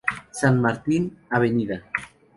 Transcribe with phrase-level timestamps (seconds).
[0.31, 1.43] San Martín, Av.